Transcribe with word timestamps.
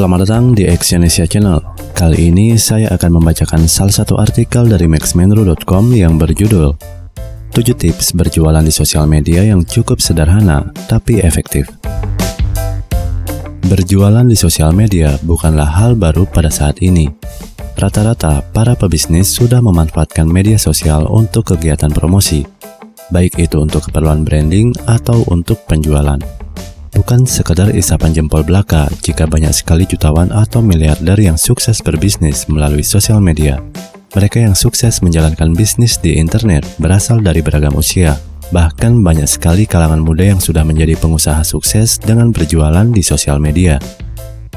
Selamat 0.00 0.24
datang 0.24 0.56
di 0.56 0.64
Exyonesia 0.64 1.28
Channel. 1.28 1.60
Kali 1.92 2.32
ini 2.32 2.56
saya 2.56 2.88
akan 2.96 3.20
membacakan 3.20 3.68
salah 3.68 3.92
satu 3.92 4.16
artikel 4.16 4.64
dari 4.64 4.88
maxmenru.com 4.88 5.92
yang 5.92 6.16
berjudul 6.16 6.72
7 7.52 7.60
tips 7.76 8.16
berjualan 8.16 8.64
di 8.64 8.72
sosial 8.72 9.04
media 9.04 9.44
yang 9.44 9.60
cukup 9.60 10.00
sederhana 10.00 10.72
tapi 10.88 11.20
efektif. 11.20 11.68
Berjualan 13.68 14.24
di 14.24 14.40
sosial 14.40 14.72
media 14.72 15.20
bukanlah 15.20 15.68
hal 15.68 16.00
baru 16.00 16.24
pada 16.24 16.48
saat 16.48 16.80
ini. 16.80 17.12
Rata-rata 17.76 18.40
para 18.56 18.72
pebisnis 18.72 19.28
sudah 19.28 19.60
memanfaatkan 19.60 20.24
media 20.24 20.56
sosial 20.56 21.12
untuk 21.12 21.52
kegiatan 21.52 21.92
promosi, 21.92 22.40
baik 23.12 23.36
itu 23.36 23.60
untuk 23.60 23.92
keperluan 23.92 24.24
branding 24.24 24.72
atau 24.88 25.28
untuk 25.28 25.60
penjualan. 25.68 26.39
Bukan 27.00 27.24
sekadar 27.24 27.72
isapan 27.72 28.12
jempol 28.12 28.44
belaka 28.44 28.84
jika 29.00 29.24
banyak 29.24 29.56
sekali 29.56 29.88
jutawan 29.88 30.28
atau 30.28 30.60
miliarder 30.60 31.16
yang 31.16 31.40
sukses 31.40 31.80
berbisnis 31.80 32.44
melalui 32.44 32.84
sosial 32.84 33.24
media. 33.24 33.56
Mereka 34.12 34.44
yang 34.44 34.52
sukses 34.52 35.00
menjalankan 35.00 35.56
bisnis 35.56 35.96
di 35.96 36.20
internet 36.20 36.68
berasal 36.76 37.24
dari 37.24 37.40
beragam 37.40 37.72
usia. 37.72 38.20
Bahkan 38.52 39.00
banyak 39.00 39.24
sekali 39.24 39.64
kalangan 39.64 40.04
muda 40.04 40.28
yang 40.28 40.44
sudah 40.44 40.60
menjadi 40.60 40.92
pengusaha 41.00 41.40
sukses 41.40 41.96
dengan 41.96 42.36
berjualan 42.36 42.84
di 42.92 43.00
sosial 43.00 43.40
media. 43.40 43.80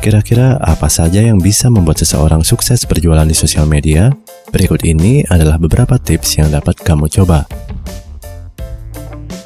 Kira-kira 0.03 0.59
apa 0.59 0.91
saja 0.91 1.23
yang 1.23 1.39
bisa 1.39 1.71
membuat 1.71 2.03
seseorang 2.03 2.43
sukses 2.43 2.83
berjualan 2.83 3.23
di 3.23 3.39
sosial 3.39 3.63
media? 3.71 4.11
Berikut 4.51 4.83
ini 4.83 5.23
adalah 5.31 5.55
beberapa 5.55 5.95
tips 5.95 6.43
yang 6.43 6.51
dapat 6.51 6.75
kamu 6.83 7.07
coba. 7.07 7.47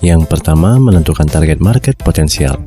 Yang 0.02 0.26
pertama, 0.26 0.82
menentukan 0.82 1.30
target 1.30 1.62
market 1.62 1.94
potensial. 2.02 2.58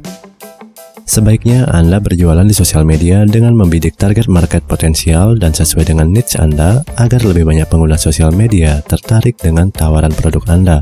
Sebaiknya 1.10 1.66
Anda 1.66 1.98
berjualan 1.98 2.46
di 2.46 2.54
sosial 2.54 2.86
media 2.86 3.26
dengan 3.26 3.58
membidik 3.58 3.98
target 3.98 4.30
market 4.30 4.62
potensial 4.62 5.34
dan 5.34 5.50
sesuai 5.50 5.90
dengan 5.90 6.06
niche 6.06 6.38
Anda 6.38 6.86
agar 7.02 7.26
lebih 7.26 7.50
banyak 7.50 7.66
pengguna 7.66 7.98
sosial 7.98 8.30
media 8.30 8.78
tertarik 8.86 9.34
dengan 9.34 9.74
tawaran 9.74 10.14
produk 10.14 10.46
Anda. 10.46 10.78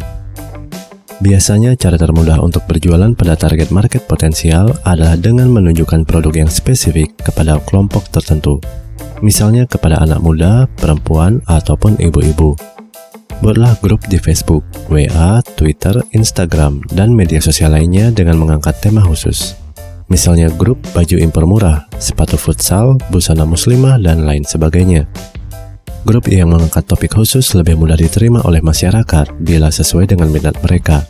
Biasanya 1.24 1.80
cara 1.80 1.96
termudah 1.96 2.44
untuk 2.44 2.60
berjualan 2.68 3.08
pada 3.16 3.40
target 3.40 3.72
market 3.72 4.04
potensial 4.04 4.68
adalah 4.84 5.16
dengan 5.16 5.48
menunjukkan 5.48 6.04
produk 6.04 6.44
yang 6.44 6.52
spesifik 6.52 7.08
kepada 7.24 7.56
kelompok 7.64 8.12
tertentu. 8.12 8.60
Misalnya 9.24 9.64
kepada 9.64 9.96
anak 10.04 10.20
muda, 10.20 10.68
perempuan, 10.76 11.40
ataupun 11.48 11.96
ibu-ibu. 12.04 12.52
Buatlah 13.40 13.80
grup 13.80 14.04
di 14.12 14.20
Facebook, 14.20 14.60
WA, 14.92 15.40
Twitter, 15.56 15.96
Instagram, 16.12 16.84
dan 16.92 17.16
media 17.16 17.40
sosial 17.40 17.72
lainnya 17.72 18.12
dengan 18.12 18.36
mengangkat 18.36 18.76
tema 18.84 19.00
khusus. 19.00 19.67
Misalnya 20.08 20.48
grup 20.48 20.80
baju 20.96 21.16
impor 21.20 21.44
murah, 21.44 21.84
sepatu 22.00 22.40
futsal, 22.40 22.96
busana 23.12 23.44
muslimah, 23.44 24.00
dan 24.00 24.24
lain 24.24 24.40
sebagainya. 24.40 25.04
Grup 26.08 26.32
yang 26.32 26.48
mengangkat 26.48 26.88
topik 26.88 27.12
khusus 27.12 27.44
lebih 27.52 27.76
mudah 27.76 27.92
diterima 27.92 28.40
oleh 28.48 28.64
masyarakat 28.64 29.36
bila 29.44 29.68
sesuai 29.68 30.08
dengan 30.08 30.32
minat 30.32 30.56
mereka. 30.64 31.04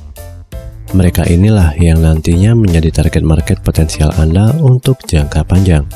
Mereka 0.91 1.31
inilah 1.31 1.79
yang 1.79 2.03
nantinya 2.03 2.59
menjadi 2.59 2.91
target 2.91 3.23
market 3.23 3.63
potensial 3.63 4.11
Anda 4.19 4.51
untuk 4.59 4.99
jangka 5.07 5.47
panjang. 5.47 5.87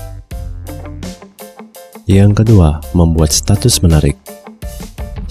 Yang 2.07 2.45
kedua, 2.45 2.79
membuat 2.95 3.35
status 3.35 3.83
menarik. 3.83 4.21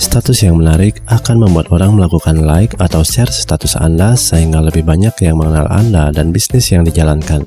Status 0.02 0.42
yang 0.42 0.58
menarik 0.58 0.98
akan 1.14 1.46
membuat 1.46 1.70
orang 1.70 1.94
melakukan 1.94 2.42
like 2.42 2.74
atau 2.82 3.06
share 3.06 3.30
status 3.30 3.78
Anda 3.78 4.18
sehingga 4.18 4.58
lebih 4.58 4.82
banyak 4.82 5.14
yang 5.22 5.38
mengenal 5.38 5.70
Anda 5.70 6.10
dan 6.10 6.34
bisnis 6.34 6.74
yang 6.74 6.82
dijalankan. 6.82 7.46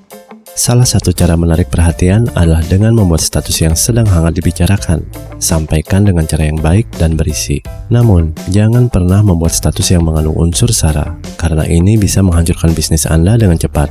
Salah 0.55 0.86
satu 0.86 1.10
cara 1.10 1.34
menarik 1.34 1.66
perhatian 1.66 2.30
adalah 2.38 2.62
dengan 2.62 2.94
membuat 2.94 3.27
status 3.27 3.58
yang 3.58 3.75
sedang 3.75 4.06
hangat 4.06 4.38
dibicarakan. 4.38 5.02
Sampaikan 5.42 6.06
dengan 6.06 6.31
cara 6.31 6.47
yang 6.47 6.62
baik 6.62 6.87
dan 6.94 7.19
berisi. 7.19 7.59
Namun, 7.91 8.31
jangan 8.54 8.87
pernah 8.87 9.19
membuat 9.19 9.50
status 9.50 9.91
yang 9.91 10.06
mengandung 10.06 10.38
unsur 10.38 10.70
sara, 10.70 11.10
karena 11.34 11.66
ini 11.66 11.98
bisa 11.98 12.22
menghancurkan 12.22 12.70
bisnis 12.70 13.03
Anda 13.03 13.34
dengan 13.34 13.59
cepat. 13.59 13.91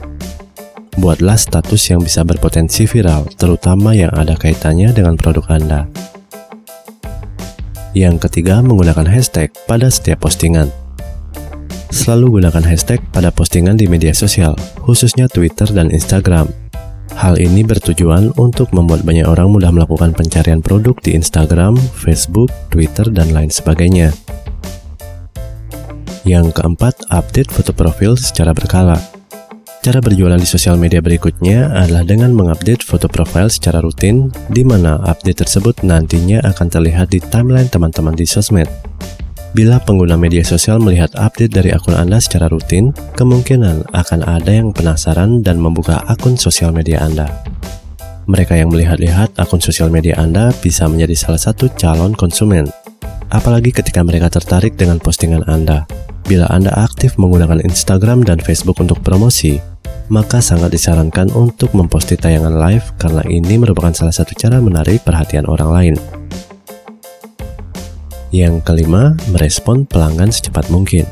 Buatlah 1.03 1.35
status 1.35 1.91
yang 1.91 1.99
bisa 1.99 2.23
berpotensi 2.23 2.87
viral, 2.87 3.27
terutama 3.35 3.91
yang 3.91 4.15
ada 4.15 4.39
kaitannya 4.39 4.95
dengan 4.95 5.19
produk 5.19 5.43
Anda. 5.51 5.83
Yang 7.93 8.25
ketiga, 8.25 8.57
menggunakan 8.65 9.05
hashtag 9.05 9.53
pada 9.69 9.85
setiap 9.85 10.25
postingan. 10.25 10.73
Selalu 11.93 12.41
gunakan 12.41 12.65
hashtag 12.65 12.97
pada 13.13 13.29
postingan 13.29 13.77
di 13.77 13.85
media 13.85 14.17
sosial, 14.17 14.57
khususnya 14.81 15.29
Twitter 15.29 15.69
dan 15.69 15.93
Instagram. 15.93 16.49
Hal 17.13 17.37
ini 17.37 17.61
bertujuan 17.61 18.33
untuk 18.41 18.73
membuat 18.73 19.05
banyak 19.05 19.29
orang 19.29 19.53
mudah 19.53 19.69
melakukan 19.69 20.17
pencarian 20.17 20.65
produk 20.65 20.97
di 21.05 21.13
Instagram, 21.13 21.77
Facebook, 21.77 22.49
Twitter, 22.73 23.05
dan 23.13 23.29
lain 23.29 23.53
sebagainya. 23.53 24.09
Yang 26.25 26.57
keempat, 26.57 26.97
update 27.13 27.53
foto 27.53 27.77
profil 27.77 28.17
secara 28.17 28.57
berkala. 28.57 29.12
Cara 29.83 29.99
berjualan 29.99 30.39
di 30.39 30.47
sosial 30.47 30.79
media 30.79 31.03
berikutnya 31.03 31.67
adalah 31.75 32.07
dengan 32.07 32.31
mengupdate 32.31 32.87
foto 32.87 33.11
profil 33.11 33.51
secara 33.51 33.83
rutin, 33.83 34.31
di 34.47 34.63
mana 34.63 34.95
update 35.03 35.43
tersebut 35.43 35.83
nantinya 35.83 36.39
akan 36.39 36.71
terlihat 36.71 37.11
di 37.11 37.19
timeline 37.19 37.67
teman-teman 37.67 38.15
di 38.15 38.23
sosmed. 38.23 38.71
Bila 39.51 39.83
pengguna 39.83 40.15
media 40.15 40.39
sosial 40.39 40.79
melihat 40.79 41.11
update 41.19 41.51
dari 41.51 41.75
akun 41.75 41.99
Anda 41.99 42.23
secara 42.23 42.47
rutin, 42.47 42.95
kemungkinan 43.19 43.91
akan 43.91 44.23
ada 44.23 44.55
yang 44.55 44.71
penasaran 44.71 45.43
dan 45.43 45.59
membuka 45.59 45.99
akun 46.07 46.39
sosial 46.39 46.71
media 46.71 47.03
Anda. 47.03 47.27
Mereka 48.31 48.55
yang 48.55 48.71
melihat-lihat 48.71 49.35
akun 49.35 49.59
sosial 49.59 49.91
media 49.91 50.15
Anda 50.15 50.55
bisa 50.63 50.87
menjadi 50.87 51.27
salah 51.27 51.43
satu 51.43 51.67
calon 51.75 52.15
konsumen, 52.15 52.71
apalagi 53.35 53.75
ketika 53.75 53.99
mereka 53.99 54.31
tertarik 54.31 54.79
dengan 54.79 55.03
postingan 55.03 55.43
Anda. 55.43 55.83
Bila 56.23 56.47
Anda 56.47 56.71
aktif 56.71 57.19
menggunakan 57.19 57.67
Instagram 57.67 58.23
dan 58.23 58.39
Facebook 58.39 58.79
untuk 58.79 59.03
promosi, 59.03 59.72
maka 60.11 60.43
sangat 60.43 60.73
disarankan 60.73 61.31
untuk 61.31 61.71
memposti 61.77 62.19
tayangan 62.19 62.55
live 62.55 62.85
karena 62.99 63.23
ini 63.29 63.59
merupakan 63.59 63.93
salah 63.95 64.15
satu 64.15 64.35
cara 64.35 64.59
menarik 64.59 65.03
perhatian 65.05 65.47
orang 65.47 65.69
lain. 65.71 65.95
Yang 68.33 68.65
kelima, 68.65 69.13
merespon 69.29 69.85
pelanggan 69.85 70.33
secepat 70.33 70.73
mungkin. 70.73 71.05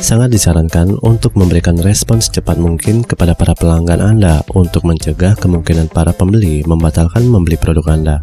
Sangat 0.00 0.32
disarankan 0.32 0.96
untuk 1.04 1.36
memberikan 1.36 1.76
respon 1.80 2.20
secepat 2.20 2.56
mungkin 2.56 3.04
kepada 3.04 3.36
para 3.36 3.52
pelanggan 3.52 4.00
Anda 4.00 4.40
untuk 4.56 4.88
mencegah 4.88 5.36
kemungkinan 5.36 5.92
para 5.92 6.16
pembeli 6.16 6.64
membatalkan 6.64 7.28
membeli 7.28 7.60
produk 7.60 7.92
Anda. 7.92 8.16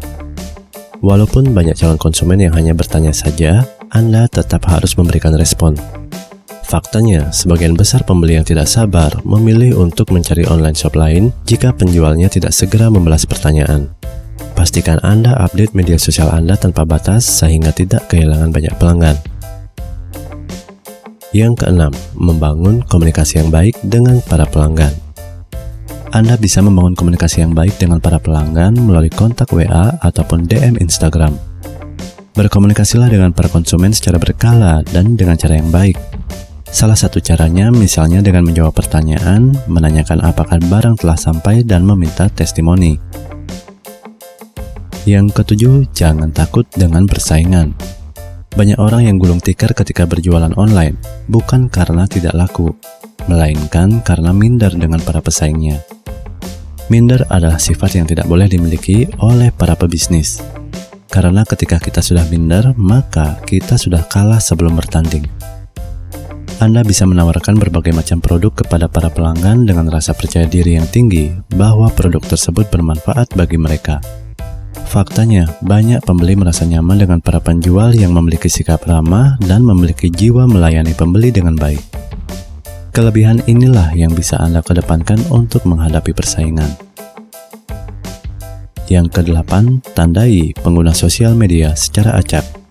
Walaupun 1.02 1.50
banyak 1.50 1.74
calon 1.74 1.98
konsumen 1.98 2.38
yang 2.38 2.54
hanya 2.54 2.74
bertanya 2.74 3.10
saja, 3.10 3.66
Anda 3.90 4.30
tetap 4.30 4.66
harus 4.70 4.94
memberikan 4.94 5.34
respon. 5.34 6.01
Faktanya, 6.72 7.28
sebagian 7.28 7.76
besar 7.76 8.00
pembeli 8.00 8.40
yang 8.40 8.48
tidak 8.48 8.64
sabar 8.64 9.12
memilih 9.28 9.76
untuk 9.76 10.08
mencari 10.08 10.48
online 10.48 10.72
shop 10.72 10.96
lain 10.96 11.28
jika 11.44 11.68
penjualnya 11.68 12.32
tidak 12.32 12.56
segera 12.56 12.88
membalas 12.88 13.28
pertanyaan. 13.28 13.92
Pastikan 14.56 14.96
Anda 15.04 15.36
update 15.36 15.76
media 15.76 16.00
sosial 16.00 16.32
Anda 16.32 16.56
tanpa 16.56 16.88
batas 16.88 17.28
sehingga 17.28 17.76
tidak 17.76 18.08
kehilangan 18.08 18.48
banyak 18.48 18.72
pelanggan. 18.80 19.20
Yang 21.36 21.60
keenam, 21.60 21.92
membangun 22.16 22.80
komunikasi 22.88 23.44
yang 23.44 23.52
baik 23.52 23.76
dengan 23.84 24.24
para 24.24 24.48
pelanggan. 24.48 24.96
Anda 26.08 26.40
bisa 26.40 26.64
membangun 26.64 26.96
komunikasi 26.96 27.44
yang 27.44 27.52
baik 27.52 27.76
dengan 27.76 28.00
para 28.00 28.16
pelanggan 28.16 28.80
melalui 28.80 29.12
kontak 29.12 29.52
WA 29.52 30.00
ataupun 30.00 30.48
DM 30.48 30.80
Instagram. 30.80 31.36
Berkomunikasilah 32.32 33.12
dengan 33.12 33.36
para 33.36 33.52
konsumen 33.52 33.92
secara 33.92 34.16
berkala 34.16 34.80
dan 34.88 35.20
dengan 35.20 35.36
cara 35.36 35.60
yang 35.60 35.68
baik. 35.68 36.11
Salah 36.72 36.96
satu 36.96 37.20
caranya 37.20 37.68
misalnya 37.68 38.24
dengan 38.24 38.48
menjawab 38.48 38.72
pertanyaan, 38.72 39.52
menanyakan 39.68 40.24
apakah 40.24 40.56
barang 40.56 41.04
telah 41.04 41.20
sampai 41.20 41.60
dan 41.68 41.84
meminta 41.84 42.32
testimoni. 42.32 42.96
Yang 45.04 45.36
ketujuh, 45.36 45.92
jangan 45.92 46.32
takut 46.32 46.64
dengan 46.72 47.04
persaingan. 47.04 47.76
Banyak 48.56 48.80
orang 48.80 49.04
yang 49.04 49.20
gulung 49.20 49.44
tikar 49.44 49.76
ketika 49.76 50.08
berjualan 50.08 50.56
online, 50.56 50.96
bukan 51.28 51.68
karena 51.68 52.08
tidak 52.08 52.32
laku, 52.32 52.72
melainkan 53.28 54.00
karena 54.00 54.32
minder 54.32 54.72
dengan 54.72 55.04
para 55.04 55.20
pesaingnya. 55.20 55.76
Minder 56.88 57.28
adalah 57.28 57.60
sifat 57.60 58.00
yang 58.00 58.08
tidak 58.08 58.24
boleh 58.24 58.48
dimiliki 58.48 59.04
oleh 59.20 59.52
para 59.52 59.76
pebisnis. 59.76 60.40
Karena 61.12 61.44
ketika 61.44 61.76
kita 61.76 62.00
sudah 62.00 62.24
minder, 62.32 62.72
maka 62.80 63.36
kita 63.44 63.76
sudah 63.76 64.08
kalah 64.08 64.40
sebelum 64.40 64.72
bertanding. 64.72 65.51
Anda 66.62 66.86
bisa 66.86 67.02
menawarkan 67.10 67.58
berbagai 67.58 67.90
macam 67.90 68.22
produk 68.22 68.54
kepada 68.54 68.86
para 68.86 69.10
pelanggan 69.10 69.66
dengan 69.66 69.90
rasa 69.90 70.14
percaya 70.14 70.46
diri 70.46 70.78
yang 70.78 70.86
tinggi 70.86 71.34
bahwa 71.58 71.90
produk 71.90 72.22
tersebut 72.22 72.70
bermanfaat 72.70 73.34
bagi 73.34 73.58
mereka. 73.58 73.98
Faktanya, 74.86 75.50
banyak 75.58 76.06
pembeli 76.06 76.38
merasa 76.38 76.62
nyaman 76.62 77.02
dengan 77.02 77.18
para 77.18 77.42
penjual 77.42 77.90
yang 77.98 78.14
memiliki 78.14 78.46
sikap 78.46 78.86
ramah 78.86 79.42
dan 79.42 79.66
memiliki 79.66 80.06
jiwa 80.06 80.46
melayani 80.46 80.94
pembeli 80.94 81.34
dengan 81.34 81.58
baik. 81.58 81.82
Kelebihan 82.94 83.42
inilah 83.50 83.90
yang 83.98 84.14
bisa 84.14 84.38
Anda 84.38 84.62
kedepankan 84.62 85.18
untuk 85.34 85.66
menghadapi 85.66 86.14
persaingan. 86.14 86.78
Yang 88.86 89.10
kedelapan, 89.10 89.82
tandai 89.98 90.54
pengguna 90.62 90.94
sosial 90.94 91.34
media 91.34 91.74
secara 91.74 92.14
acak. 92.22 92.61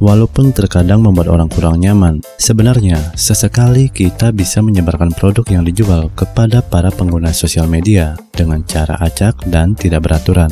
Walaupun 0.00 0.56
terkadang 0.56 1.04
membuat 1.04 1.28
orang 1.28 1.52
kurang 1.52 1.76
nyaman, 1.76 2.24
sebenarnya 2.40 3.12
sesekali 3.12 3.92
kita 3.92 4.32
bisa 4.32 4.64
menyebarkan 4.64 5.12
produk 5.12 5.44
yang 5.52 5.60
dijual 5.60 6.08
kepada 6.16 6.64
para 6.64 6.88
pengguna 6.88 7.36
sosial 7.36 7.68
media 7.68 8.16
dengan 8.32 8.64
cara 8.64 8.96
acak 8.96 9.44
dan 9.52 9.76
tidak 9.76 10.08
beraturan. 10.08 10.48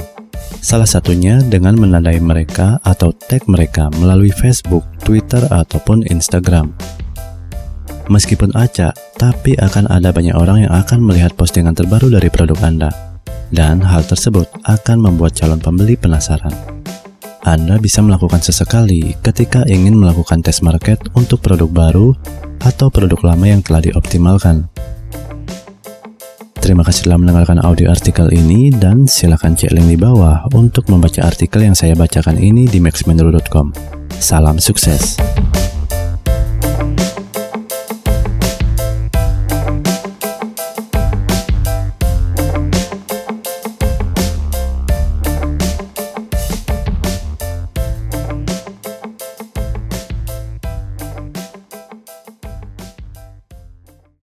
Salah 0.61 0.85
satunya 0.85 1.41
dengan 1.41 1.81
menandai 1.81 2.21
mereka 2.21 2.77
atau 2.85 3.09
tag 3.17 3.49
mereka 3.49 3.89
melalui 3.97 4.29
Facebook, 4.29 4.85
Twitter, 5.00 5.41
ataupun 5.49 6.05
Instagram. 6.12 6.77
Meskipun 8.12 8.53
acak, 8.53 8.93
tapi 9.17 9.56
akan 9.56 9.89
ada 9.89 10.12
banyak 10.12 10.37
orang 10.37 10.69
yang 10.69 10.73
akan 10.77 11.00
melihat 11.00 11.33
postingan 11.33 11.73
terbaru 11.73 12.12
dari 12.12 12.29
produk 12.29 12.61
Anda. 12.61 12.93
Dan 13.49 13.81
hal 13.81 14.05
tersebut 14.05 14.45
akan 14.69 15.09
membuat 15.09 15.33
calon 15.41 15.56
pembeli 15.56 15.97
penasaran. 15.97 16.78
Anda 17.49 17.81
bisa 17.81 18.05
melakukan 18.05 18.45
sesekali 18.45 19.17
ketika 19.25 19.65
ingin 19.65 19.97
melakukan 19.97 20.45
tes 20.45 20.61
market 20.61 21.00
untuk 21.17 21.41
produk 21.41 21.65
baru 21.65 22.12
atau 22.61 22.93
produk 22.93 23.33
lama 23.33 23.49
yang 23.49 23.65
telah 23.65 23.81
dioptimalkan. 23.81 24.69
Terima 26.61 26.85
kasih 26.85 27.09
telah 27.09 27.17
mendengarkan 27.17 27.65
audio 27.65 27.89
artikel 27.89 28.29
ini 28.29 28.69
dan 28.69 29.09
silakan 29.09 29.56
cek 29.56 29.73
link 29.73 29.89
di 29.89 29.97
bawah 29.97 30.45
untuk 30.53 30.93
membaca 30.93 31.25
artikel 31.25 31.65
yang 31.65 31.73
saya 31.73 31.97
bacakan 31.97 32.37
ini 32.37 32.69
di 32.69 32.85
maxmenru.com. 32.85 33.73
Salam 34.21 34.61
sukses. 34.61 35.17